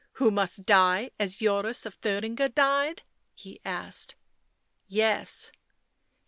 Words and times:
"Who 0.13 0.31
must 0.31 0.65
die 0.65 1.11
as 1.19 1.35
Joris 1.37 1.85
of 1.85 1.93
Thuringia 1.93 2.49
died?" 2.49 3.03
he 3.35 3.61
asked. 3.63 4.15
"Yes." 4.87 5.51